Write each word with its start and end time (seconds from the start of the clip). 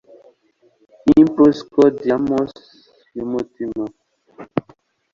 impuls, 1.21 1.57
code 1.73 1.99
ya 2.09 2.17
morse 2.27 2.63
yumutima 3.15 3.83